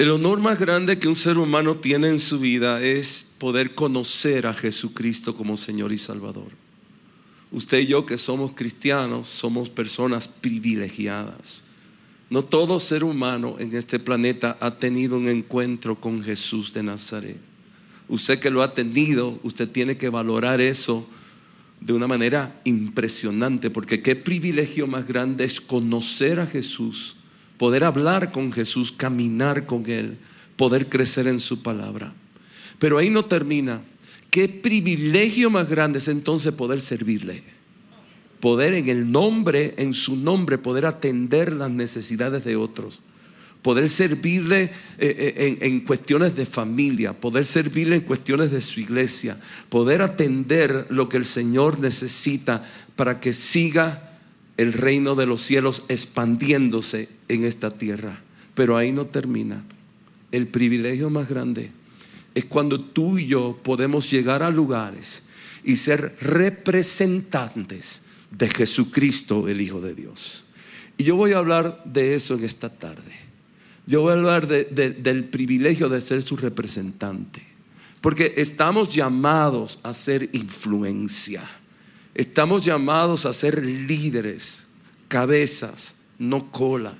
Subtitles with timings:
[0.00, 4.46] El honor más grande que un ser humano tiene en su vida es poder conocer
[4.46, 6.48] a Jesucristo como Señor y Salvador.
[7.52, 11.64] Usted y yo que somos cristianos somos personas privilegiadas.
[12.30, 17.36] No todo ser humano en este planeta ha tenido un encuentro con Jesús de Nazaret.
[18.08, 21.06] Usted que lo ha tenido, usted tiene que valorar eso
[21.78, 27.16] de una manera impresionante, porque qué privilegio más grande es conocer a Jesús
[27.60, 30.16] poder hablar con Jesús, caminar con Él,
[30.56, 32.14] poder crecer en su palabra.
[32.78, 33.82] Pero ahí no termina.
[34.30, 37.42] Qué privilegio más grande es entonces poder servirle.
[38.40, 43.00] Poder en el nombre, en su nombre, poder atender las necesidades de otros.
[43.60, 48.80] Poder servirle eh, eh, en, en, cuestiones de familia, poder servirle en cuestiones de su
[48.80, 54.09] iglesia, poder atender lo que el Señor necesita para que siga
[54.60, 58.22] el reino de los cielos expandiéndose en esta tierra.
[58.54, 59.64] Pero ahí no termina.
[60.32, 61.70] El privilegio más grande
[62.34, 65.22] es cuando tú y yo podemos llegar a lugares
[65.64, 70.44] y ser representantes de Jesucristo, el Hijo de Dios.
[70.98, 73.14] Y yo voy a hablar de eso en esta tarde.
[73.86, 77.42] Yo voy a hablar del privilegio de ser su representante.
[78.02, 81.48] Porque estamos llamados a ser influencia.
[82.20, 84.66] Estamos llamados a ser líderes,
[85.08, 86.92] cabezas, no cola.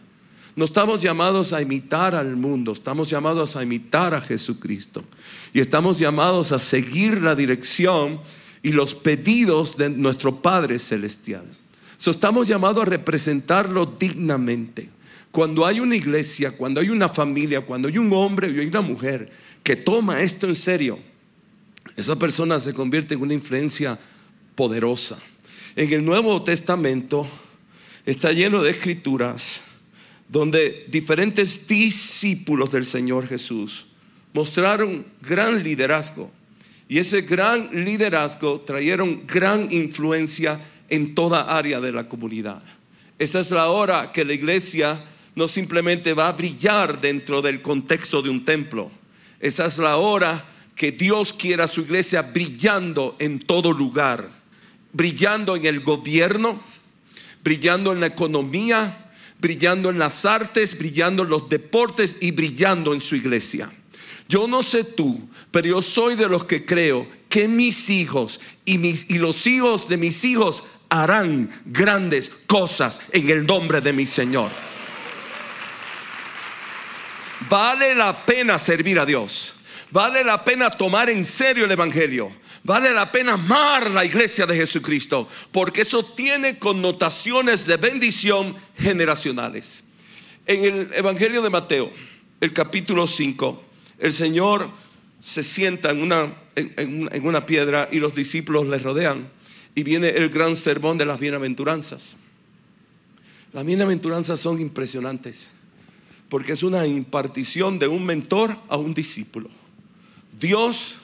[0.57, 5.05] No estamos llamados a imitar al mundo, estamos llamados a imitar a Jesucristo.
[5.53, 8.23] Y estamos llamados a seguir la dirección
[8.63, 11.45] y los pedidos de nuestro Padre Celestial.
[11.98, 14.89] estamos llamados a representarlo dignamente.
[15.31, 18.81] Cuando hay una iglesia, cuando hay una familia, cuando hay un hombre y hay una
[18.81, 19.31] mujer
[19.63, 20.98] que toma esto en serio,
[21.95, 23.98] esa persona se convierte en una influencia
[24.61, 25.16] poderosa.
[25.75, 27.27] En el Nuevo Testamento
[28.05, 29.62] está lleno de escrituras
[30.28, 33.86] donde diferentes discípulos del Señor Jesús
[34.34, 36.30] mostraron gran liderazgo.
[36.91, 42.62] Y ese gran liderazgo trajeron gran influencia en toda área de la comunidad.
[43.18, 45.02] Esa es la hora que la iglesia
[45.36, 48.90] no simplemente va a brillar dentro del contexto de un templo.
[49.40, 50.45] Esa es la hora
[50.77, 54.39] que Dios quiera su iglesia brillando en todo lugar
[54.92, 56.61] brillando en el gobierno,
[57.42, 63.00] brillando en la economía, brillando en las artes, brillando en los deportes y brillando en
[63.00, 63.73] su iglesia.
[64.29, 68.79] Yo no sé tú, pero yo soy de los que creo que mis hijos y,
[68.79, 74.06] mis, y los hijos de mis hijos harán grandes cosas en el nombre de mi
[74.06, 74.50] Señor.
[77.48, 79.55] Vale la pena servir a Dios.
[79.90, 82.30] Vale la pena tomar en serio el Evangelio.
[82.63, 89.85] Vale la pena amar la iglesia de Jesucristo, porque eso tiene connotaciones de bendición generacionales.
[90.47, 91.91] En el Evangelio de Mateo,
[92.41, 93.65] el capítulo 5,
[93.98, 94.71] el Señor
[95.21, 99.29] se sienta en una, en, una piedra y los discípulos le rodean
[99.75, 102.17] y viene el gran sermón de las bienaventuranzas.
[103.53, 105.53] Las bienaventuranzas son impresionantes
[106.29, 109.51] porque es una impartición de un mentor a un discípulo.
[110.39, 110.97] Dios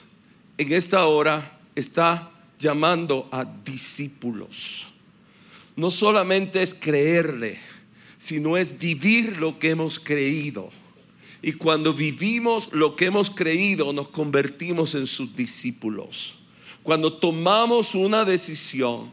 [0.57, 4.87] en esta hora está llamando a discípulos.
[5.75, 7.59] No solamente es creerle,
[8.17, 10.71] sino es vivir lo que hemos creído.
[11.41, 16.39] Y cuando vivimos lo que hemos creído, nos convertimos en sus discípulos.
[16.81, 19.11] Cuando tomamos una decisión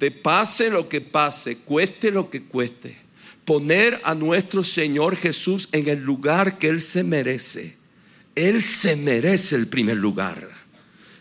[0.00, 2.96] de pase lo que pase, cueste lo que cueste,
[3.44, 7.76] poner a nuestro Señor Jesús en el lugar que Él se merece.
[8.34, 10.61] Él se merece el primer lugar.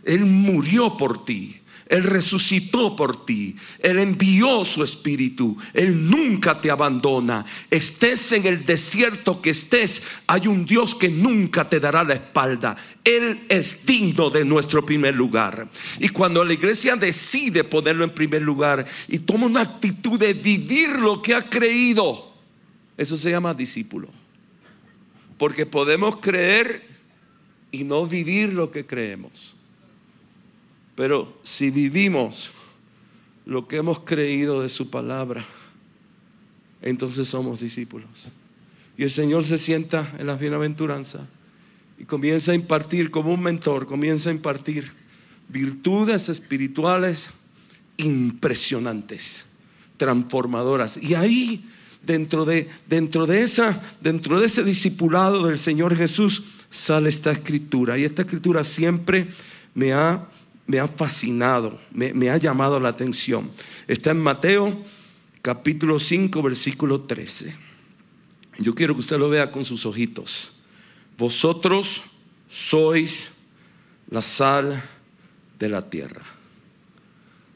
[0.04, 1.62] Él murió por ti.
[1.92, 3.58] Él resucitó por ti.
[3.80, 5.58] Él envió su espíritu.
[5.74, 7.46] Él nunca te abandona.
[7.70, 12.78] Estés en el desierto que estés, hay un Dios que nunca te dará la espalda.
[13.04, 15.70] Él es digno de nuestro primer lugar.
[16.00, 20.92] Y cuando la iglesia decide ponerlo en primer lugar y toma una actitud de vivir
[20.92, 22.34] lo que ha creído,
[22.96, 24.08] eso se llama discípulo.
[25.38, 26.88] Porque podemos creer
[27.70, 29.56] y no vivir lo que creemos.
[30.96, 32.52] Pero si vivimos
[33.46, 35.46] lo que hemos creído de su palabra,
[36.82, 38.32] entonces somos discípulos.
[38.98, 41.22] Y el Señor se sienta en las bienaventuranzas
[41.98, 44.92] y comienza a impartir como un mentor, comienza a impartir
[45.50, 47.30] virtudes espirituales
[47.98, 49.46] impresionantes,
[49.98, 50.98] transformadoras.
[50.98, 51.66] Y ahí
[52.04, 57.98] dentro de, dentro de, esa, dentro de ese discipulado del Señor Jesús sale esta escritura.
[57.98, 59.28] Y esta escritura siempre
[59.76, 60.28] me ha
[60.68, 63.52] me ha fascinado, me, ha llamado la atención.
[63.88, 64.82] Está en Mateo
[65.42, 67.56] capítulo 5, versículo 13.
[68.60, 70.54] Yo quiero que usted lo vea con sus ojitos.
[71.18, 72.02] vosotros
[72.50, 73.32] sois
[74.10, 74.84] la sal
[75.60, 76.24] de la tierra.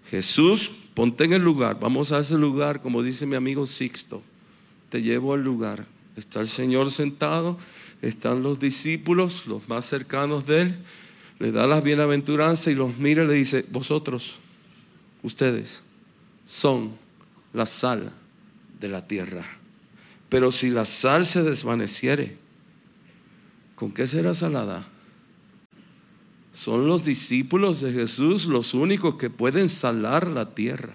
[0.10, 4.22] Jesús, ponte en el lugar, vamos a ese lugar, como dice mi amigo Sixto,
[4.90, 5.86] te llevo al lugar.
[6.16, 7.58] Está el Señor sentado,
[8.02, 10.78] están los discípulos, los más cercanos de Él,
[11.40, 14.36] le da las bienaventuranzas y los mira y le dice, vosotros,
[15.24, 15.82] ustedes,
[16.46, 16.92] son
[17.54, 18.12] la sal
[18.80, 19.46] de la tierra.
[20.30, 22.38] Pero si la sal se desvaneciere,
[23.76, 24.88] ¿con qué será salada?
[26.54, 30.94] Son los discípulos de Jesús los únicos que pueden salar la tierra.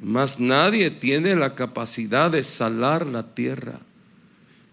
[0.00, 3.80] Mas nadie tiene la capacidad de salar la tierra.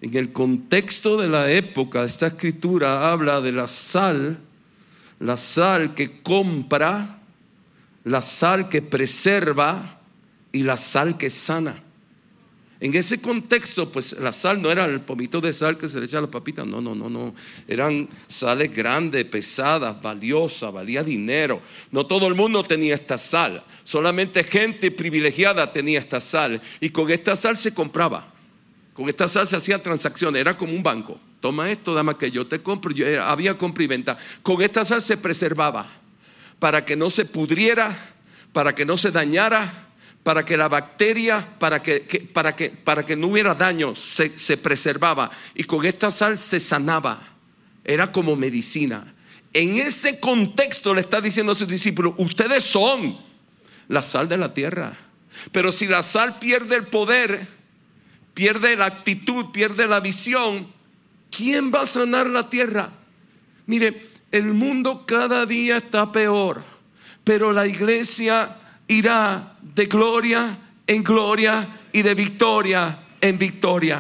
[0.02, 4.40] En el contexto de la época, esta escritura habla de la sal,
[5.20, 7.20] la sal que compra,
[8.06, 10.00] la sal que preserva
[10.52, 11.84] y la sal que sana.
[12.82, 16.06] En ese contexto, pues la sal no era el pomito de sal que se le
[16.06, 17.36] echa a la papita, no, no, no, no.
[17.68, 21.62] Eran sales grandes, pesadas, valiosas, valía dinero.
[21.92, 26.62] No todo el mundo tenía esta sal, solamente gente privilegiada tenía esta sal.
[26.80, 28.32] Y con esta sal se compraba,
[29.00, 31.18] con esta sal se hacía transacciones, era como un banco.
[31.40, 34.18] Toma esto, dama que yo te compro, yo, había compra y venta.
[34.44, 35.90] Con esta sal se preservaba
[36.60, 37.98] para que no se pudriera,
[38.52, 39.88] para que no se dañara
[40.22, 42.02] para que la bacteria, para que,
[42.34, 45.32] para que, para que no hubiera daño, se, se preservaba.
[45.56, 47.26] Y con esta sal se sanaba.
[47.86, 49.16] Era como medicina.
[49.54, 53.18] En ese contexto le está diciendo a sus discípulos, ustedes son
[53.88, 54.98] la sal de la tierra.
[55.54, 57.59] Pero si la sal pierde el poder,
[58.40, 60.66] pierde la actitud, pierde la visión,
[61.30, 62.90] ¿quién va a sanar la tierra?
[63.66, 64.02] Mire,
[64.32, 66.64] el mundo cada día está peor,
[67.26, 68.56] pero la iglesia
[68.88, 70.58] irá de gloria
[70.88, 74.00] en gloria y de victoria en victoria.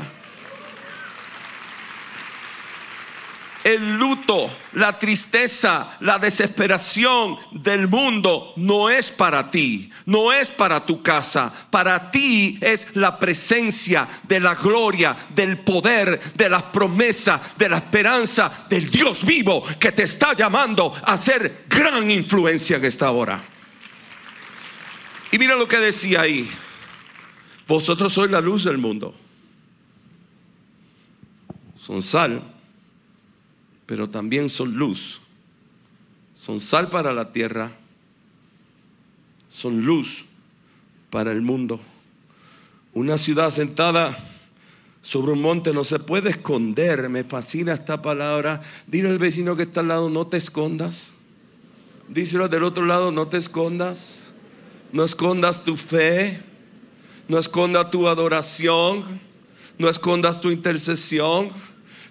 [3.70, 10.84] El luto, la tristeza, la desesperación del mundo no es para ti, no es para
[10.84, 11.54] tu casa.
[11.70, 17.78] Para ti es la presencia de la gloria, del poder, de las promesas, de la
[17.78, 23.40] esperanza del Dios vivo que te está llamando a ser gran influencia en esta hora.
[25.32, 26.50] Y mira lo que decía ahí.
[27.68, 29.14] Vosotros sois la luz del mundo.
[31.78, 32.42] Son sal,
[33.90, 35.20] pero también son luz.
[36.36, 37.72] Son sal para la tierra.
[39.48, 40.26] Son luz
[41.10, 41.80] para el mundo.
[42.94, 44.16] Una ciudad sentada
[45.02, 47.10] sobre un monte no se puede esconder.
[47.10, 48.62] Me fascina esta palabra.
[48.86, 51.14] Dile al vecino que está al lado, no te escondas.
[52.10, 54.30] Díselo del otro lado, no te escondas.
[54.92, 56.40] No escondas tu fe,
[57.28, 59.04] no escondas tu adoración,
[59.80, 61.50] no escondas tu intercesión.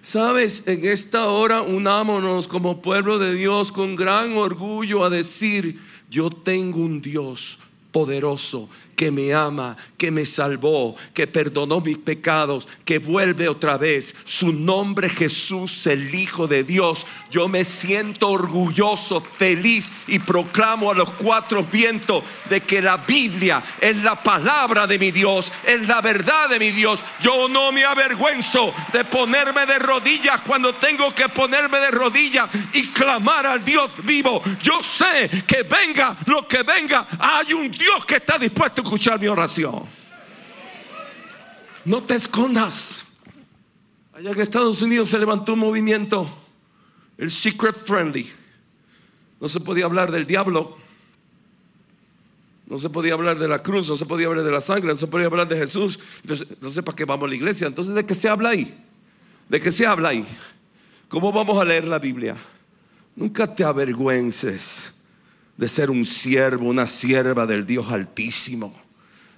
[0.01, 5.79] Sabes, en esta hora unámonos como pueblo de Dios con gran orgullo a decir,
[6.09, 7.59] yo tengo un Dios
[7.91, 8.69] poderoso
[8.99, 14.13] que me ama, que me salvó, que perdonó mis pecados, que vuelve otra vez.
[14.25, 17.07] Su nombre Jesús, el Hijo de Dios.
[17.31, 23.63] Yo me siento orgulloso, feliz y proclamo a los cuatro vientos de que la Biblia
[23.79, 26.99] es la palabra de mi Dios, es la verdad de mi Dios.
[27.21, 32.87] Yo no me avergüenzo de ponerme de rodillas cuando tengo que ponerme de rodillas y
[32.87, 34.43] clamar al Dios vivo.
[34.61, 39.27] Yo sé que venga lo que venga, hay un Dios que está dispuesto escuchar mi
[39.27, 39.83] oración.
[41.85, 43.05] No te escondas.
[44.13, 46.27] Allá en Estados Unidos se levantó un movimiento,
[47.15, 48.31] el Secret Friendly.
[49.39, 50.75] No se podía hablar del diablo.
[52.65, 54.95] No se podía hablar de la cruz, no se podía hablar de la sangre, no
[54.95, 55.99] se podía hablar de Jesús.
[56.23, 57.67] Entonces, sé para qué vamos a la iglesia.
[57.67, 58.75] Entonces, ¿de qué se habla ahí?
[59.47, 60.25] ¿De qué se habla ahí?
[61.07, 62.35] ¿Cómo vamos a leer la Biblia?
[63.15, 64.91] Nunca te avergüences
[65.59, 68.73] de ser un siervo, una sierva del Dios Altísimo.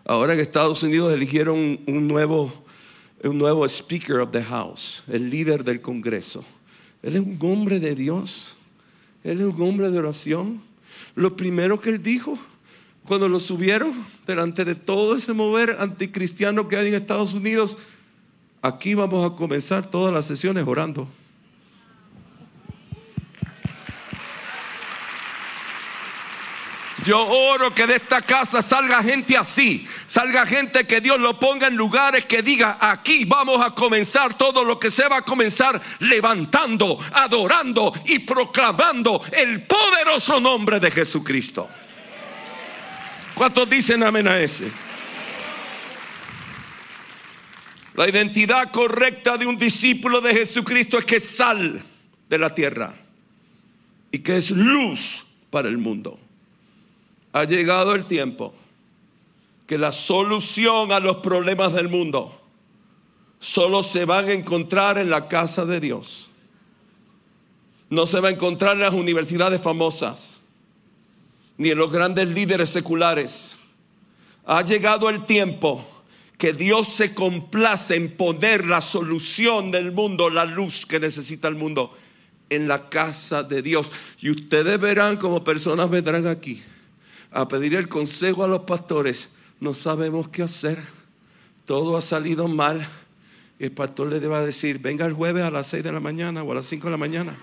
[0.05, 2.53] Ahora en Estados Unidos eligieron un nuevo,
[3.23, 6.45] un nuevo Speaker of the House, el líder del Congreso.
[7.01, 8.55] Él es un hombre de Dios,
[9.23, 10.61] él es un hombre de oración.
[11.15, 12.37] Lo primero que él dijo
[13.03, 13.91] cuando lo subieron
[14.27, 17.79] delante de todo ese mover anticristiano que hay en Estados Unidos,
[18.61, 21.07] aquí vamos a comenzar todas las sesiones orando.
[27.03, 31.67] Yo oro que de esta casa salga gente así, salga gente que Dios lo ponga
[31.67, 35.81] en lugares que diga, aquí vamos a comenzar todo lo que se va a comenzar
[35.99, 41.67] levantando, adorando y proclamando el poderoso nombre de Jesucristo.
[43.33, 44.71] ¿Cuántos dicen amén a ese?
[47.95, 51.81] La identidad correcta de un discípulo de Jesucristo es que es sal
[52.29, 52.93] de la tierra
[54.11, 56.19] y que es luz para el mundo.
[57.33, 58.53] Ha llegado el tiempo
[59.71, 62.37] que la solución a los problemas del mundo
[63.39, 66.29] solo se van a encontrar en la casa de Dios.
[67.89, 70.41] No se va a encontrar en las universidades famosas,
[71.57, 73.57] ni en los grandes líderes seculares.
[74.45, 75.85] Ha llegado el tiempo
[76.37, 81.55] que Dios se complace en poner la solución del mundo, la luz que necesita el
[81.55, 81.97] mundo,
[82.49, 83.89] en la casa de Dios.
[84.19, 86.61] Y ustedes verán como personas vendrán aquí
[87.31, 89.29] a pedir el consejo a los pastores.
[89.59, 90.79] No sabemos qué hacer.
[91.65, 92.87] Todo ha salido mal
[93.61, 96.51] el pastor le deba decir, venga el jueves a las 6 de la mañana o
[96.51, 97.37] a las 5 de la mañana.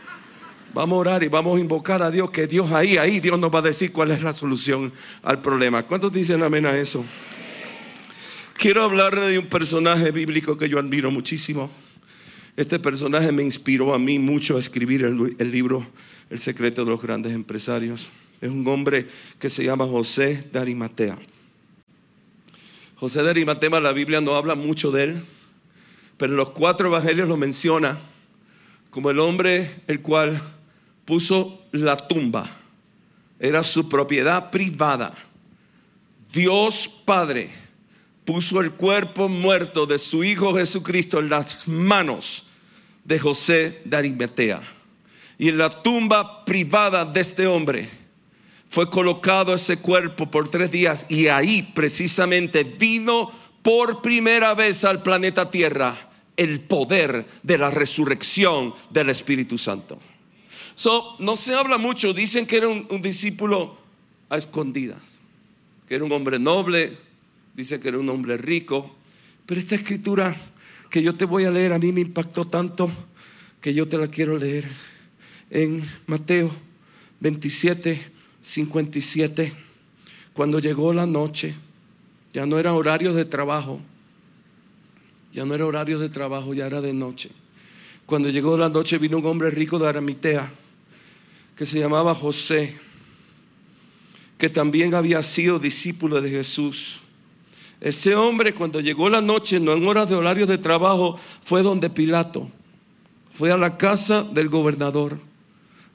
[0.74, 3.54] Vamos a orar y vamos a invocar a Dios, que Dios ahí, ahí Dios nos
[3.54, 4.92] va a decir cuál es la solución
[5.22, 5.84] al problema.
[5.84, 7.04] ¿Cuántos dicen amén a eso?
[8.54, 11.70] Quiero hablarle de un personaje bíblico que yo admiro muchísimo.
[12.56, 15.86] Este personaje me inspiró a mí mucho a escribir el libro
[16.30, 18.10] El secreto de los grandes empresarios.
[18.40, 21.18] Es un hombre que se llama José de Arimatea.
[22.96, 25.22] José de Arimatea, la Biblia no habla mucho de él
[26.18, 27.96] pero los cuatro evangelios lo menciona
[28.90, 30.38] como el hombre el cual
[31.04, 32.50] puso la tumba.
[33.38, 35.14] Era su propiedad privada.
[36.32, 37.48] Dios Padre
[38.24, 42.46] puso el cuerpo muerto de su Hijo Jesucristo en las manos
[43.04, 44.60] de José de Arimatea.
[45.38, 47.88] Y en la tumba privada de este hombre
[48.68, 53.32] fue colocado ese cuerpo por tres días y ahí precisamente vino
[53.62, 59.98] por primera vez al planeta Tierra el poder de la resurrección del Espíritu Santo.
[60.76, 63.76] So, no se habla mucho, dicen que era un, discípulo
[64.28, 65.20] a escondidas,
[65.88, 66.96] que era un hombre noble,
[67.54, 68.94] dice que era un hombre rico,
[69.44, 70.36] pero esta escritura
[70.90, 72.88] que yo te voy a leer a mí me impactó tanto
[73.60, 74.68] que yo te la quiero leer
[75.50, 76.50] en Mateo
[77.18, 79.52] 27, 57,
[80.32, 81.54] cuando llegó la noche,
[82.32, 83.80] ya no era horario de trabajo,
[85.32, 87.30] ya no era horario de trabajo, ya era de noche.
[88.06, 90.50] Cuando llegó la noche vino un hombre rico de Aramitea
[91.56, 92.78] que se llamaba José,
[94.38, 97.00] que también había sido discípulo de Jesús.
[97.80, 101.90] Ese hombre cuando llegó la noche, no en horas de horario de trabajo, fue donde
[101.90, 102.50] Pilato.
[103.32, 105.18] Fue a la casa del gobernador,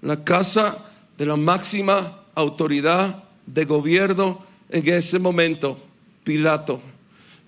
[0.01, 0.85] la casa
[1.17, 5.77] de la máxima autoridad de gobierno en ese momento,
[6.23, 6.81] Pilato.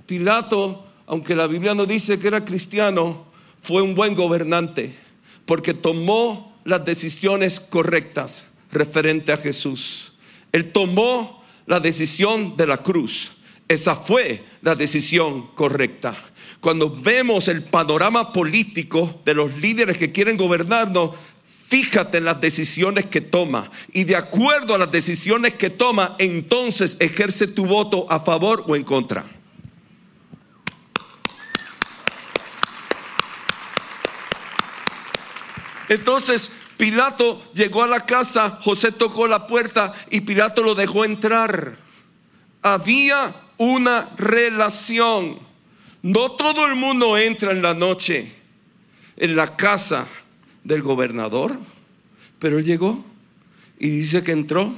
[0.05, 3.25] Pilato aunque la Biblia no dice que era cristiano,
[3.61, 4.95] fue un buen gobernante
[5.45, 10.13] porque tomó las decisiones correctas referente a Jesús.
[10.51, 13.31] Él tomó la decisión de la cruz.
[13.67, 16.15] Esa fue la decisión correcta.
[16.59, 21.11] Cuando vemos el panorama político de los líderes que quieren gobernarnos,
[21.67, 23.69] fíjate en las decisiones que toma.
[23.91, 28.75] Y de acuerdo a las decisiones que toma, entonces ejerce tu voto a favor o
[28.75, 29.25] en contra.
[35.87, 41.77] Entonces Pilato llegó a la casa, José tocó la puerta y Pilato lo dejó entrar.
[42.61, 45.39] Había una relación.
[46.01, 48.31] No todo el mundo entra en la noche
[49.17, 50.07] en la casa
[50.65, 51.57] del gobernador,
[52.39, 53.05] pero él llegó
[53.79, 54.73] y dice que entró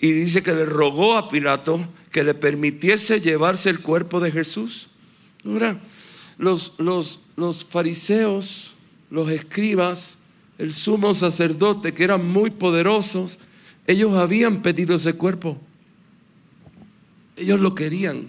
[0.00, 4.88] y dice que le rogó a Pilato que le permitiese llevarse el cuerpo de Jesús.
[6.38, 8.72] Los, los, los fariseos
[9.10, 10.18] los escribas,
[10.58, 13.38] el sumo sacerdote, que eran muy poderosos,
[13.86, 15.58] ellos habían pedido ese cuerpo.
[17.36, 18.28] Ellos lo querían.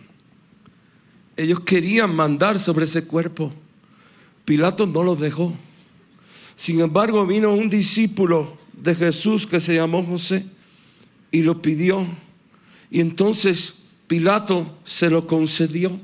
[1.35, 3.53] Ellos querían mandar sobre ese cuerpo.
[4.45, 5.53] Pilato no los dejó.
[6.57, 10.45] Sin embargo, vino un discípulo de Jesús que se llamó José
[11.31, 12.05] y lo pidió.
[12.91, 13.75] Y entonces
[14.07, 15.97] Pilato se lo concedió.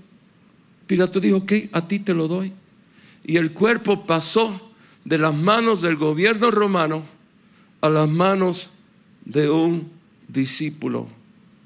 [0.87, 2.53] Pilato dijo, ok, a ti te lo doy
[3.23, 4.71] y el cuerpo pasó
[5.05, 7.03] de las manos del gobierno romano
[7.81, 8.69] a las manos
[9.25, 9.89] de un
[10.27, 11.07] discípulo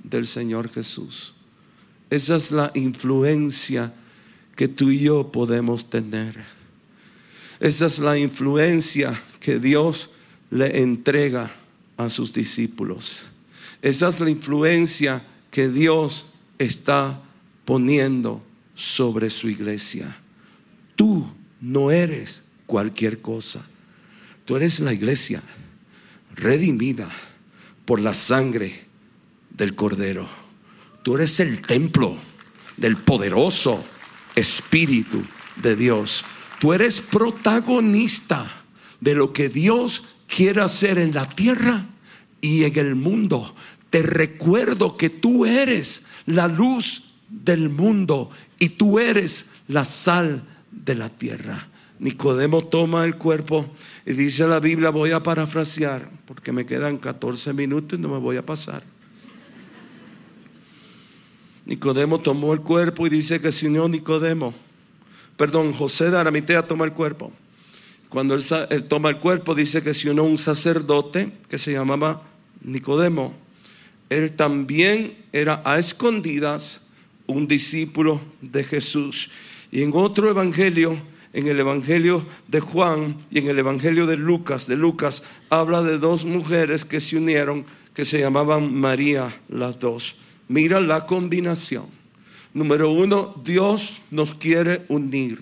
[0.03, 1.33] del Señor Jesús.
[2.09, 3.93] Esa es la influencia
[4.55, 6.56] que tú y yo podemos tener.
[7.59, 10.09] Esa es la influencia que Dios
[10.51, 11.51] le entrega
[11.97, 13.23] a sus discípulos.
[13.81, 16.25] Esa es la influencia que Dios
[16.57, 17.21] está
[17.65, 18.43] poniendo
[18.75, 20.17] sobre su iglesia.
[20.95, 21.29] Tú
[21.61, 23.65] no eres cualquier cosa.
[24.45, 25.41] Tú eres la iglesia
[26.35, 27.09] redimida
[27.85, 28.85] por la sangre
[29.49, 30.27] del Cordero.
[31.03, 32.17] Tú eres el templo
[32.77, 33.83] del poderoso
[34.35, 35.23] Espíritu
[35.55, 36.23] de Dios.
[36.59, 38.51] Tú eres protagonista
[38.99, 41.85] de lo que Dios quiere hacer en la tierra
[42.41, 43.53] y en el mundo.
[43.89, 50.95] Te recuerdo que tú eres la luz del mundo y tú eres la sal de
[50.95, 51.67] la tierra.
[51.99, 53.65] Nicodemo toma el cuerpo
[54.05, 58.19] y dice la Biblia, voy a parafrasear, porque me quedan 14 minutos y no me
[58.19, 58.83] voy a pasar.
[61.65, 64.53] Nicodemo tomó el cuerpo y dice que se unió Nicodemo.
[65.37, 67.31] Perdón, José de Aramitea toma el cuerpo.
[68.09, 68.43] Cuando él,
[68.85, 72.23] toma el cuerpo, dice que se unió un sacerdote que se llamaba
[72.63, 73.35] Nicodemo.
[74.09, 76.81] Él también era a escondidas
[77.27, 79.29] un discípulo de Jesús.
[79.71, 80.97] Y en otro evangelio,
[81.33, 85.99] en el evangelio de Juan y en el evangelio de Lucas, de Lucas, habla de
[85.99, 90.15] dos mujeres que se unieron, que se llamaban María las dos.
[90.47, 91.96] Mira la combinación.
[92.57, 95.39] Número uno, Dios nos quiere unir.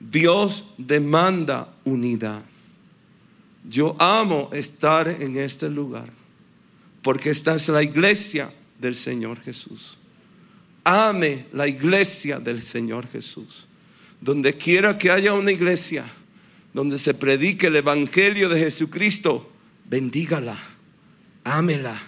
[0.00, 2.42] Dios demanda unidad.
[3.68, 6.08] Yo amo estar en este lugar
[7.02, 9.98] porque esta es la iglesia del Señor Jesús.
[10.82, 13.66] Ame la iglesia del Señor Jesús.
[14.22, 16.06] Donde quiera que haya una iglesia
[16.72, 19.52] donde se predique el Evangelio de Jesucristo,
[19.90, 20.58] bendígala,
[21.44, 22.00] ámela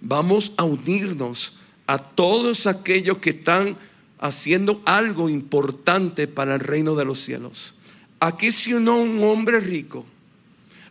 [0.00, 1.52] vamos a unirnos
[1.88, 3.76] a todos aquellos que están
[4.20, 7.74] haciendo algo importante para el reino de los cielos.
[8.20, 10.06] Aquí se unió un hombre rico,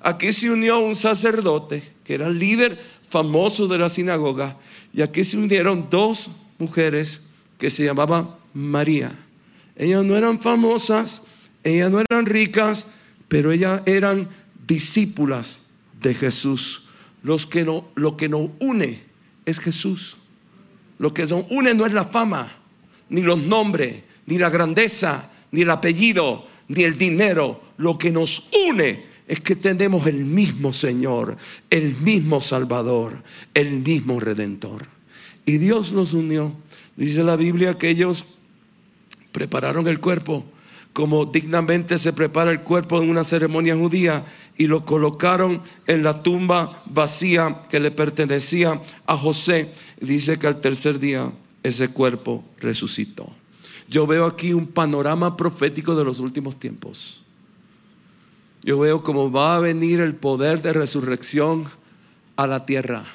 [0.02, 2.78] aquí se unió un sacerdote que era el líder
[3.10, 4.58] famoso de la sinagoga,
[4.94, 7.22] y aquí se unieron dos mujeres
[7.58, 9.18] que se llamaban María.
[9.78, 11.22] Ellas no eran famosas,
[11.64, 12.88] ellas no eran ricas,
[13.30, 14.28] pero ellas eran
[14.66, 15.62] discípulas
[16.02, 16.88] de Jesús
[17.50, 19.04] que no, lo que nos une
[19.46, 20.18] es Jesús.
[21.00, 22.52] Lo que nos une no es la fama,
[23.10, 27.62] ni los nombres, ni la grandeza, ni el apellido, ni el dinero.
[27.78, 31.38] Lo que nos une es que tenemos el mismo Señor,
[31.70, 33.22] el mismo Salvador,
[33.54, 34.88] el mismo Redentor.
[35.46, 36.54] Y Dios nos unió.
[36.96, 38.26] Dice la Biblia que ellos
[39.32, 40.46] prepararon el cuerpo
[40.98, 44.26] como dignamente se prepara el cuerpo en una ceremonia judía
[44.58, 49.72] y lo colocaron en la tumba vacía que le pertenecía a José.
[50.02, 51.32] Dice que al tercer día
[51.62, 53.30] ese cuerpo resucitó.
[53.88, 57.22] Yo veo aquí un panorama profético de los últimos tiempos.
[58.64, 61.66] Yo veo cómo va a venir el poder de resurrección
[62.38, 63.06] a la tierra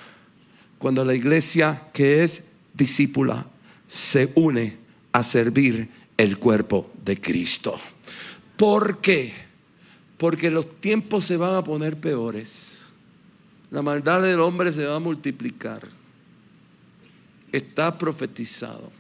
[0.79, 3.49] cuando la iglesia que es discípula
[3.89, 4.77] se une
[5.11, 7.79] a servir el cuerpo de Cristo.
[8.57, 9.33] ¿Por qué?
[10.19, 12.87] Porque los tiempos se van a poner peores.
[13.71, 15.89] La maldad del hombre se va a multiplicar.
[17.51, 18.93] Está profetizado.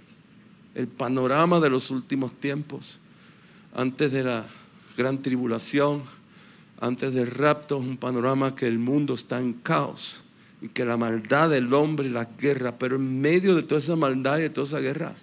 [0.74, 2.98] El panorama de los últimos tiempos,
[3.74, 4.46] antes de la
[4.96, 6.02] gran tribulación,
[6.80, 10.22] antes del rapto, es un panorama que el mundo está en caos
[10.60, 13.96] y que la maldad del hombre y la guerra, pero en medio de toda esa
[13.96, 15.14] maldad y de toda esa guerra,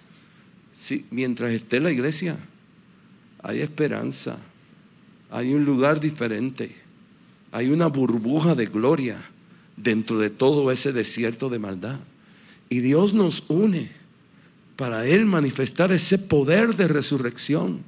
[0.72, 2.36] Sí, mientras esté la iglesia,
[3.42, 4.38] hay esperanza,
[5.30, 6.74] hay un lugar diferente,
[7.52, 9.18] hay una burbuja de gloria
[9.76, 11.98] dentro de todo ese desierto de maldad.
[12.68, 13.90] Y Dios nos une
[14.76, 17.82] para Él manifestar ese poder de resurrección,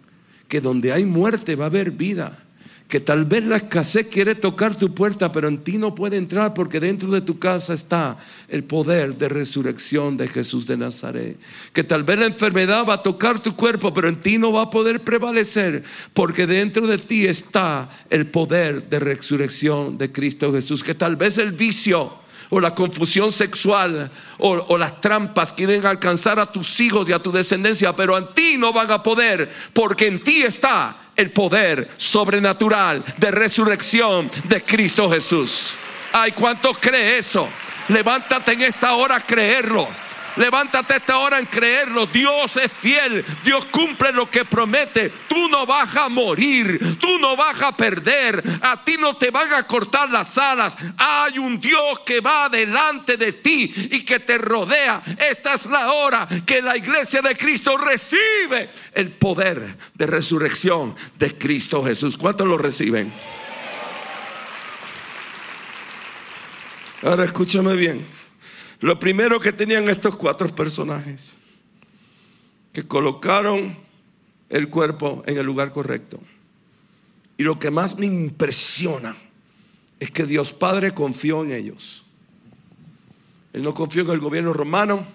[0.48, 2.44] que donde hay muerte va a haber vida
[2.88, 6.52] que tal vez la escasez quiere tocar tu puerta, pero en ti no puede entrar
[6.52, 8.18] porque dentro de tu casa está
[8.48, 11.38] el poder de resurrección de Jesús de Nazaret.
[11.72, 14.62] Que tal vez la enfermedad va a tocar tu cuerpo, pero en ti no va
[14.62, 20.84] a poder prevalecer porque dentro de ti está el poder de resurrección de Cristo Jesús.
[20.84, 22.22] Que tal vez el vicio
[22.54, 27.32] o la confusión sexual o, las trampas quieren alcanzar a tus hijos y a tu
[27.32, 33.05] descendencia, pero en ti no van a poder porque en ti está el poder sobrenatural
[33.18, 35.75] de resurrección de Cristo Jesús.
[36.12, 37.48] Ay, ¿cuántos cree eso?
[37.88, 39.88] Levántate en esta hora a creerlo.
[40.36, 42.06] Levántate esta hora en creerlo.
[42.06, 43.24] Dios es fiel.
[43.44, 45.10] Dios cumple lo que promete.
[45.28, 46.98] Tú no vas a morir.
[46.98, 48.42] Tú no vas a perder.
[48.62, 50.76] A ti no te van a cortar las alas.
[50.96, 55.02] Hay un Dios que va delante de ti y que te rodea.
[55.18, 61.36] Esta es la hora que la iglesia de Cristo recibe el poder de resurrección de
[61.36, 62.16] Cristo Jesús.
[62.16, 63.12] ¿Cuántos lo reciben?
[67.02, 68.21] Ahora escúchame bien.
[68.82, 71.36] Lo primero que tenían estos cuatro personajes,
[72.72, 73.76] que colocaron
[74.48, 76.18] el cuerpo en el lugar correcto.
[77.38, 79.14] Y lo que más me impresiona
[80.00, 82.04] es que Dios Padre confió en ellos.
[83.52, 85.06] Él no confió en el gobierno romano.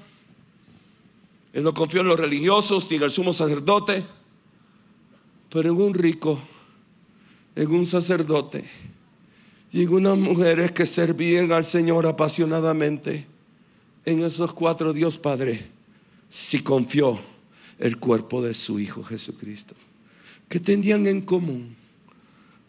[1.51, 4.01] Él no confió en los religiosos ni en el sumo sacerdote,
[5.51, 6.39] pero en un rico,
[7.53, 8.63] en un sacerdote
[9.73, 13.27] y en unas mujeres que servían al Señor apasionadamente.
[14.07, 15.65] En esos cuatro Dios Padre
[16.29, 17.19] si confió
[17.77, 19.75] el cuerpo de su Hijo Jesucristo.
[20.47, 21.75] ¿Qué tenían en común?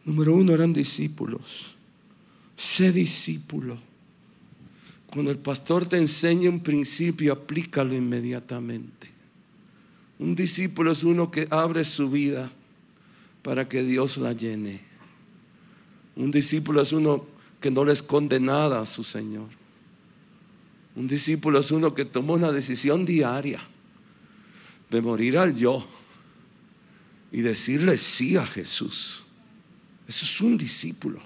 [0.04, 1.76] Número uno, eran discípulos.
[2.56, 3.76] Sé discípulo.
[5.12, 9.06] Cuando el pastor te enseña un principio, aplícalo inmediatamente.
[10.18, 12.50] Un discípulo es uno que abre su vida
[13.42, 14.80] para que Dios la llene.
[16.16, 17.26] Un discípulo es uno
[17.60, 19.46] que no le esconde nada a su Señor.
[20.98, 23.60] Un discípulo es uno que toma una decisión diaria
[24.90, 25.86] de morir al yo
[27.30, 29.22] y decirle sí a Jesús.
[30.08, 31.20] Eso es un discípulo.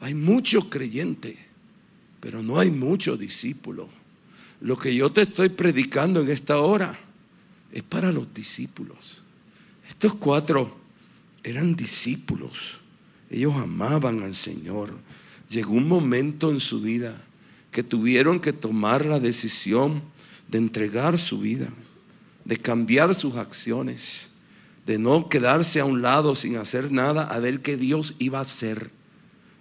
[0.00, 1.34] Hay mucho creyente,
[2.20, 3.88] pero no hay mucho discípulo.
[4.60, 6.94] Lo que yo te estoy predicando en esta hora
[7.72, 9.22] es para los discípulos.
[9.88, 10.76] Estos cuatro
[11.42, 12.80] eran discípulos.
[13.30, 14.92] Ellos amaban al Señor.
[15.48, 17.16] Llegó un momento en su vida
[17.70, 20.02] que tuvieron que tomar la decisión
[20.48, 21.68] de entregar su vida,
[22.44, 24.28] de cambiar sus acciones,
[24.86, 28.42] de no quedarse a un lado sin hacer nada a ver qué Dios iba a
[28.42, 28.90] hacer.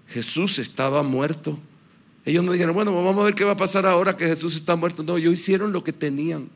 [0.07, 1.59] Jesús estaba muerto.
[2.25, 4.75] Ellos no dijeron, bueno, vamos a ver qué va a pasar ahora que Jesús está
[4.75, 5.03] muerto.
[5.03, 6.49] No, ellos hicieron lo que tenían.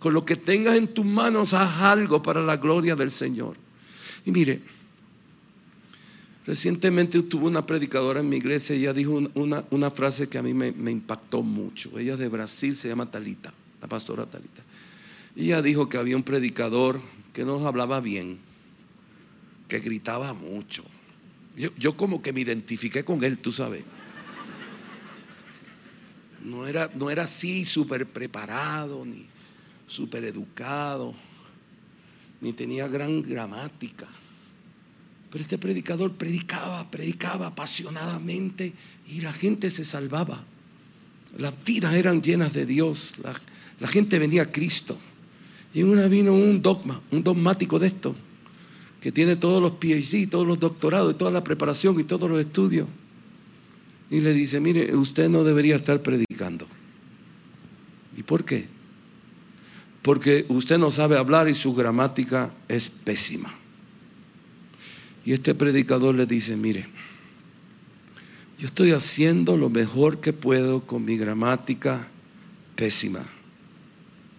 [0.00, 3.56] Con lo que tengas en tus manos, haz algo para la gloria del Señor.
[4.24, 4.62] Y mire,
[6.46, 10.54] Recientemente tuve una predicadora en mi iglesia y ella dijo una, frase que a mí
[10.54, 11.98] me, impactó mucho.
[11.98, 14.62] Ella es de Brasil, se llama Talita, la pastora Talita.
[15.36, 17.00] Ella dijo que había un predicador
[17.34, 18.38] que nos hablaba bien,
[19.68, 20.82] que gritaba mucho.
[21.56, 23.84] Yo, yo como que me identifiqué con él, tú sabes.
[26.42, 29.26] No era, no era así súper preparado, ni
[29.86, 31.12] súper educado,
[32.40, 34.08] ni tenía gran gramática
[35.30, 38.72] pero este predicador predicaba, predicaba apasionadamente
[39.08, 40.44] y la gente se salvaba.
[41.38, 44.98] Las vidas eran llenas de Dios, la, gente venía a Cristo.
[45.72, 48.16] Y una vino un dogma, un dogmático de esto,
[49.00, 52.40] que tiene todos los PhD, todos los doctorados, y toda la preparación y todos los
[52.40, 52.88] estudios.
[54.10, 56.66] Y le dice, mire, usted no debería estar predicando.
[58.16, 58.66] ¿Y por qué?
[60.02, 63.59] Porque usted no sabe hablar y su gramática es pésima.
[65.30, 66.88] Y este predicador le dice, mire,
[68.58, 72.08] yo estoy haciendo lo mejor que puedo con mi gramática
[72.74, 73.20] pésima.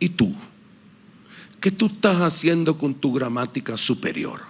[0.02, 0.36] ¿Y tú?
[1.62, 4.42] ¿Qué tú estás haciendo con tu gramática superior?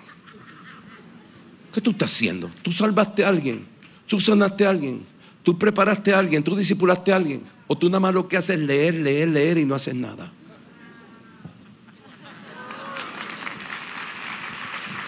[1.71, 2.49] ¿Qué tú estás haciendo?
[2.63, 3.63] ¿Tú salvaste a alguien?
[4.07, 5.03] ¿Tú sanaste a alguien?
[5.43, 6.43] ¿Tú preparaste a alguien?
[6.43, 7.43] ¿Tú disipulaste a alguien?
[7.67, 10.33] ¿O tú nada más lo que haces es leer, leer, leer y no haces nada?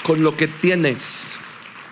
[0.03, 1.35] Con lo que tienes,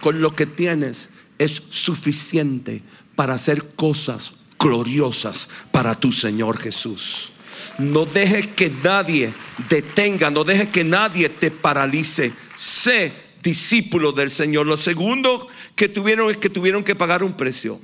[0.02, 2.84] con lo que tienes es suficiente
[3.15, 7.32] para hacer cosas gloriosas para tu Señor Jesús.
[7.80, 9.34] No dejes que nadie
[9.69, 12.34] detenga, no dejes que nadie te paralice.
[12.56, 14.67] Sé discípulo del Señor.
[14.67, 17.80] Lo segundo que tuvieron es que tuvieron que pagar un precio.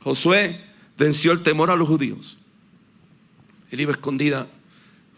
[0.00, 0.60] Josué
[0.96, 2.38] venció el temor a los judíos.
[3.70, 4.46] Él iba escondida.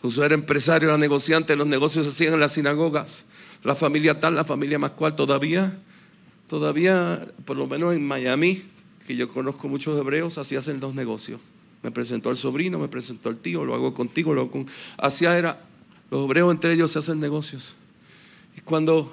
[0.01, 3.27] Josué era empresario, era negociante, los negocios se hacían en las sinagogas
[3.63, 5.79] la familia tal, la familia más cual, todavía,
[6.49, 8.63] todavía, por lo menos en Miami,
[9.07, 11.41] que yo conozco muchos hebreos, así hacen dos negocios.
[11.83, 14.67] Me presentó el sobrino, me presentó el tío, lo hago contigo, lo hago con...
[14.97, 15.61] Así era,
[16.11, 17.75] los hebreos entre ellos se hacen negocios.
[18.57, 19.13] Y cuando,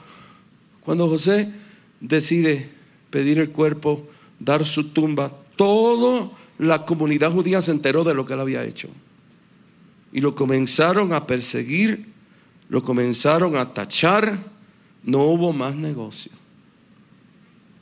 [0.81, 1.51] cuando José
[1.99, 2.69] decide
[3.09, 4.07] pedir el cuerpo,
[4.39, 8.89] dar su tumba, toda la comunidad judía se enteró de lo que él había hecho.
[10.11, 12.08] Y lo comenzaron a perseguir
[12.69, 14.37] lo comenzaron a tachar,
[15.03, 16.31] no hubo más negocio.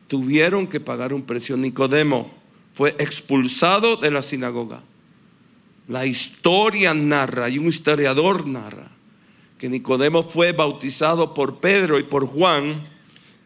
[0.08, 1.58] Tuvieron que pagar un precio.
[1.58, 2.32] Nicodemo
[2.74, 4.82] fue expulsado de la sinagoga.
[5.90, 8.90] La historia narra, y un historiador narra,
[9.58, 12.86] que Nicodemo fue bautizado por Pedro y por Juan,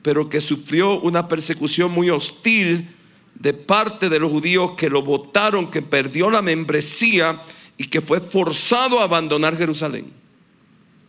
[0.03, 2.89] pero que sufrió una persecución muy hostil
[3.35, 7.41] de parte de los judíos que lo votaron, que perdió la membresía
[7.77, 10.20] y que fue forzado a abandonar Jerusalén.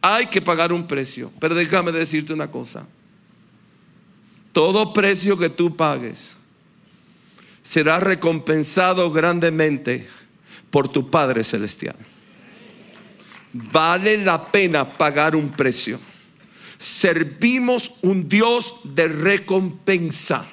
[0.03, 1.33] Hay que pagar un precio.
[1.39, 2.87] Pero déjame decirte una cosa.
[4.53, 6.37] Todo precio que tú pagues
[7.63, 10.09] será recompensado grandemente
[10.71, 11.97] por tu Padre Celestial.
[13.53, 15.99] Vale la pena pagar un precio.
[16.79, 20.47] Servimos un Dios de recompensa.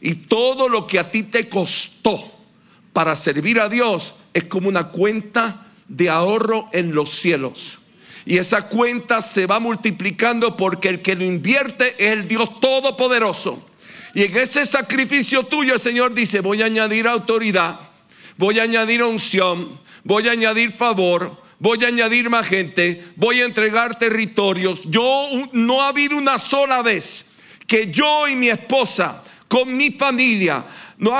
[0.00, 2.18] Y todo lo que a ti te costó
[2.92, 7.78] para servir a Dios es como una cuenta de ahorro en los cielos.
[8.26, 13.66] Y esa cuenta se va multiplicando porque el que lo invierte es el Dios Todopoderoso.
[14.14, 17.80] Y en ese sacrificio tuyo el Señor dice, voy a añadir autoridad,
[18.36, 23.44] voy a añadir unción, voy a añadir favor, voy a añadir más gente, voy a
[23.44, 24.82] entregar territorios.
[24.84, 27.26] Yo no ha habido una sola vez
[27.66, 30.64] que yo y mi esposa, con mi familia,
[30.98, 31.12] no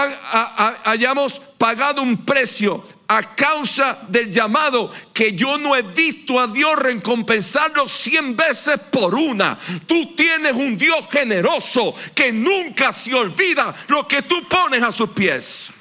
[0.85, 6.77] hayamos pagado un precio a causa del llamado que yo no he visto a Dios
[6.77, 9.59] recompensarlo cien veces por una.
[9.87, 15.11] Tú tienes un Dios generoso que nunca se olvida lo que tú pones a sus
[15.11, 15.73] pies.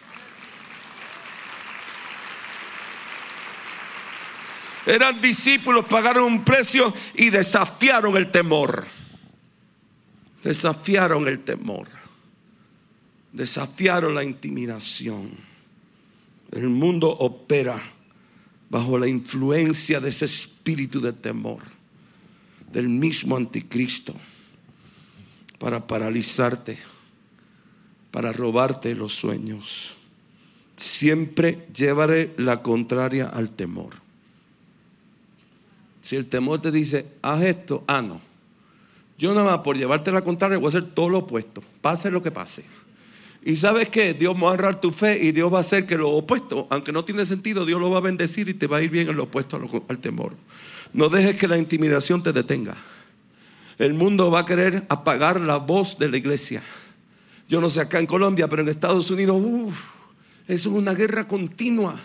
[4.85, 8.85] Eran discípulos, pagaron un precio y desafiaron el temor.
[10.43, 12.02] Desafiaron el temor.
[13.33, 15.31] Desafiaron la intimidación.
[16.51, 17.81] El mundo opera
[18.69, 21.59] bajo la influencia de ese espíritu de temor,
[22.71, 24.15] del mismo anticristo,
[25.57, 26.77] para paralizarte,
[28.11, 29.93] para robarte los sueños.
[30.75, 33.93] Siempre llevaré la contraria al temor.
[36.01, 38.21] Si el temor te dice, haz esto, ah, no.
[39.17, 42.21] Yo nada más por llevarte la contraria voy a hacer todo lo opuesto, pase lo
[42.21, 42.63] que pase.
[43.45, 45.97] Y sabes que Dios va a honrar tu fe y Dios va a hacer que
[45.97, 48.81] lo opuesto, aunque no tiene sentido, Dios lo va a bendecir y te va a
[48.81, 50.33] ir bien en lo opuesto al temor.
[50.93, 52.77] No dejes que la intimidación te detenga.
[53.77, 56.63] El mundo va a querer apagar la voz de la iglesia.
[57.49, 59.83] Yo no sé acá en Colombia, pero en Estados Unidos, uff,
[60.47, 61.99] eso es una guerra continua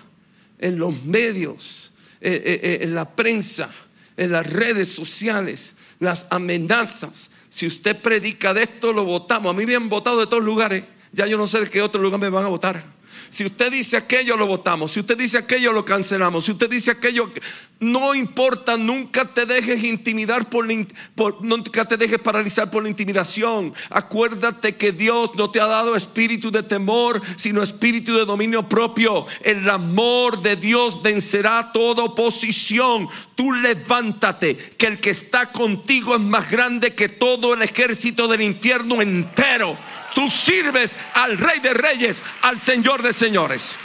[0.58, 3.70] en los medios, eh, eh, eh, en la prensa,
[4.16, 7.30] en las redes sociales, las amenazas.
[7.48, 9.54] Si usted predica de esto, lo votamos.
[9.54, 10.82] A mí me han votado de todos lugares.
[11.12, 12.98] Ya yo no sé de qué otro lugar me van a votar.
[13.30, 14.92] Si usted dice aquello, lo votamos.
[14.92, 16.46] Si usted dice aquello, lo cancelamos.
[16.46, 17.30] Si usted dice aquello,
[17.78, 20.66] no importa, nunca te dejes intimidar por,
[21.14, 23.74] por, nunca te dejes paralizar por la intimidación.
[23.90, 29.26] Acuérdate que Dios no te ha dado espíritu de temor, sino espíritu de dominio propio.
[29.42, 33.08] El amor de Dios vencerá toda oposición.
[33.34, 38.40] Tú levántate, que el que está contigo es más grande que todo el ejército del
[38.42, 39.76] infierno entero.
[40.14, 43.76] Tú sirves al Rey de Reyes, al Señor de Señores.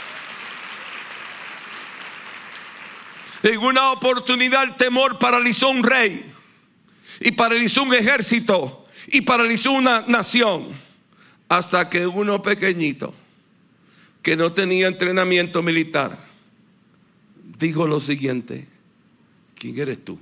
[3.42, 6.32] En una oportunidad el temor paralizó un rey
[7.20, 10.70] y paralizó un ejército y paralizó una nación
[11.48, 13.14] hasta que uno pequeñito
[14.22, 16.18] que no tenía entrenamiento militar
[17.58, 18.66] dijo lo siguiente,
[19.54, 20.18] ¿quién eres tú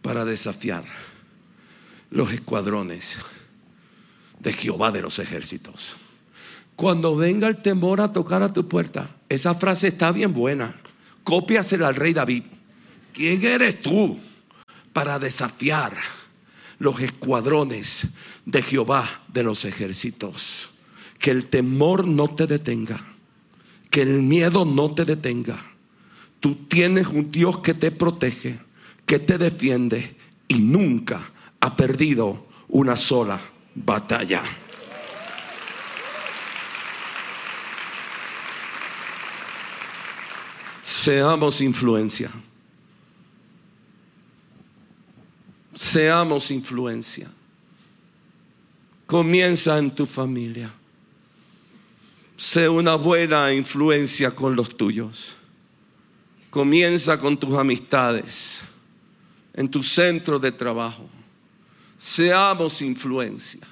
[0.00, 0.84] para desafiar
[2.10, 3.18] los escuadrones?
[4.44, 5.96] De Jehová de los ejércitos.
[6.76, 10.74] Cuando venga el temor a tocar a tu puerta, esa frase está bien buena.
[11.24, 12.44] Cópiasela al rey David.
[13.12, 14.18] ¿Quién eres tú
[14.92, 15.92] para desafiar
[16.78, 18.06] los escuadrones
[18.44, 20.68] de Jehová de los ejércitos?
[21.18, 23.00] Que el temor no te detenga,
[23.90, 25.56] que el miedo no te detenga.
[26.40, 28.58] Tú tienes un Dios que te protege,
[29.06, 30.16] que te defiende
[30.48, 33.40] y nunca ha perdido una sola
[33.74, 34.42] batalla.
[40.80, 42.30] Seamos influencia.
[45.74, 47.30] Seamos influencia.
[49.06, 50.72] Comienza en tu familia.
[52.36, 55.36] Sé una buena influencia con los tuyos.
[56.50, 58.62] Comienza con tus amistades,
[59.54, 61.08] en tu centro de trabajo
[62.04, 63.62] seamos influencia.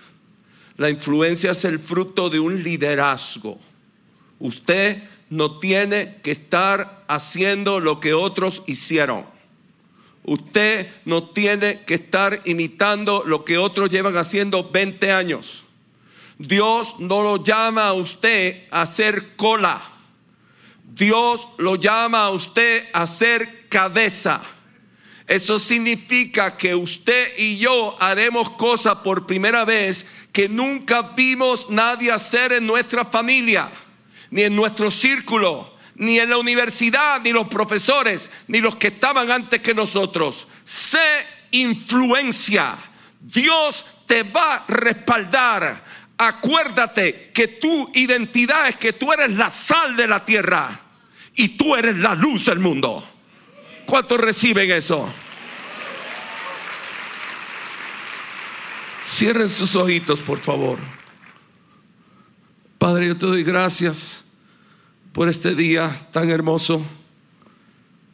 [0.79, 3.61] La influencia es el fruto de un liderazgo.
[4.39, 9.27] Usted no tiene que estar haciendo lo que otros hicieron.
[10.25, 15.65] Usted no tiene que estar imitando lo que otros llevan haciendo 20 años.
[16.39, 19.83] Dios no lo llama a usted a hacer cola.
[20.95, 24.43] Dios lo llama a usted a ser cabeza.
[25.33, 32.13] Eso significa que usted y yo haremos cosas por primera vez que nunca vimos nadie
[32.13, 33.71] hacer en nuestra familia,
[34.29, 39.31] ni en nuestro círculo, ni en la universidad, ni los profesores, ni los que estaban
[39.31, 40.49] antes que nosotros.
[40.65, 42.77] Sé influencia.
[43.19, 45.83] Dios te va a respaldar.
[46.19, 50.79] Acuérdate que tu identidad es que tú eres la sal de la tierra
[51.35, 53.09] y tú eres la luz del mundo.
[53.87, 55.11] ¿Cuántos reciben eso?
[59.03, 60.79] Cierren sus ojitos, por favor.
[62.79, 64.25] Padre, yo te doy gracias
[65.13, 66.85] por este día tan hermoso.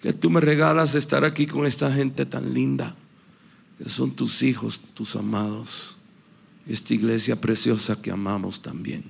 [0.00, 2.94] que tú me regalas estar aquí con esta gente tan linda,
[3.78, 5.96] que son tus hijos, tus amados,
[6.68, 9.02] esta iglesia preciosa que amamos también.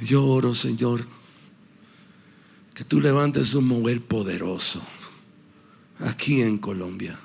[0.00, 1.04] Yo oro, Señor,
[2.74, 4.80] que tú levantes un mover poderoso
[5.98, 7.18] aquí en Colombia.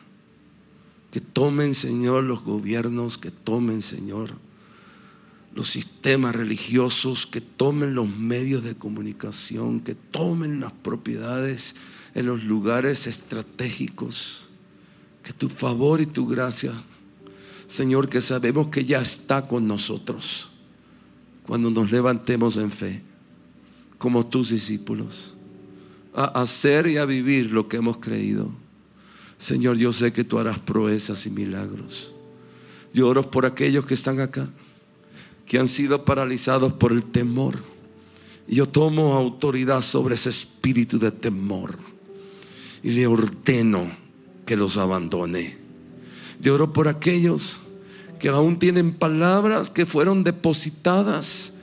[1.11, 4.33] Que tomen, Señor, los gobiernos, que tomen, Señor,
[5.55, 11.75] los sistemas religiosos, que tomen los medios de comunicación, que tomen las propiedades
[12.13, 14.43] en los lugares estratégicos.
[15.23, 16.71] Que tu favor y tu gracia,
[17.67, 20.49] Señor, que sabemos que ya está con nosotros
[21.45, 23.01] cuando nos levantemos en fe,
[23.97, 25.33] como tus discípulos
[26.17, 28.49] a hacer y a vivir lo que hemos creído.
[29.37, 32.11] Señor, yo sé que tú harás proezas y milagros.
[32.93, 34.49] Yo oro por aquellos que están acá,
[35.45, 37.59] que han sido paralizados por el temor.
[38.47, 41.77] Yo tomo autoridad sobre ese espíritu de temor
[42.81, 43.91] y le ordeno
[44.45, 45.57] que los abandone.
[46.39, 47.57] Yo oro por aquellos
[48.19, 51.57] que aún tienen palabras que fueron depositadas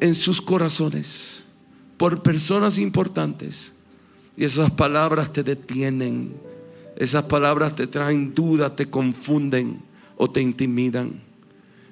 [0.00, 1.42] en sus corazones
[1.96, 3.72] por personas importantes
[4.36, 6.34] y esas palabras te detienen.
[6.96, 9.82] Esas palabras te traen duda, te confunden
[10.16, 11.20] o te intimidan.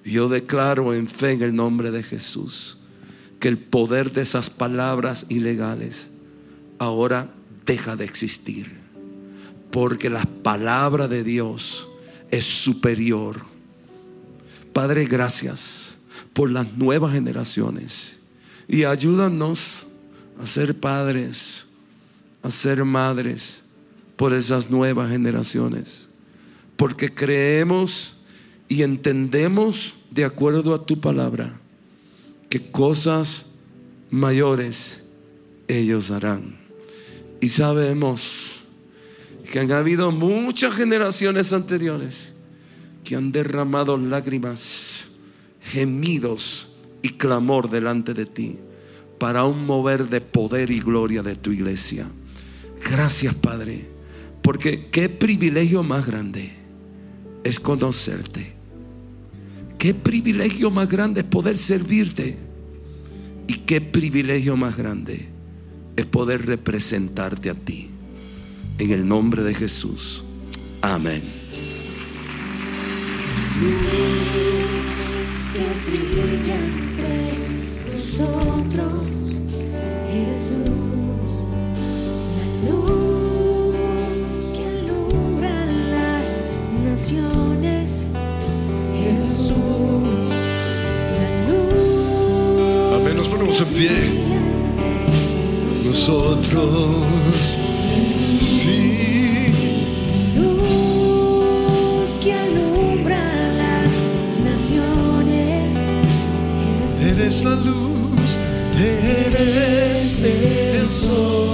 [0.05, 2.79] Yo declaro en fe en el nombre de Jesús
[3.39, 6.09] que el poder de esas palabras ilegales
[6.79, 7.31] ahora
[7.67, 8.81] deja de existir.
[9.71, 11.89] Porque la palabra de Dios
[12.31, 13.41] es superior.
[14.73, 15.95] Padre, gracias
[16.33, 18.17] por las nuevas generaciones
[18.67, 19.87] y ayúdanos
[20.41, 21.67] a ser padres
[22.45, 23.64] a ser madres
[24.17, 26.09] por esas nuevas generaciones.
[26.77, 28.17] Porque creemos
[28.69, 31.61] y entendemos de acuerdo a tu palabra
[32.49, 33.47] que cosas
[34.11, 35.01] mayores
[35.69, 36.57] ellos harán.
[37.41, 38.65] Y sabemos
[39.51, 42.33] que han habido muchas generaciones anteriores
[43.05, 45.09] que han derramado lágrimas,
[45.63, 46.69] gemidos
[47.03, 48.59] y clamor delante de ti
[49.19, 52.07] para un mover de poder y gloria de tu iglesia.
[52.91, 53.94] Gracias, Padre,
[54.45, 56.53] porque qué privilegio más grande
[57.45, 58.53] es conocerte.
[59.79, 62.37] Qué privilegio más grande es poder servirte.
[63.47, 65.29] Y qué privilegio más grande
[65.97, 67.89] es poder representarte a ti.
[68.79, 70.23] En el nombre de Jesús.
[70.83, 71.23] Amén.
[77.95, 79.34] nosotros,
[87.15, 88.11] naciones.
[89.03, 90.29] Jesús,
[91.19, 93.01] la luz.
[93.01, 93.91] Amén, nos ponemos en pie.
[95.69, 96.77] Nosotros,
[98.41, 99.47] sí.
[100.37, 103.23] Luz que alumbra
[103.57, 103.99] las
[104.45, 105.85] naciones.
[107.01, 108.39] Eres la luz,
[108.79, 111.54] eres el sol.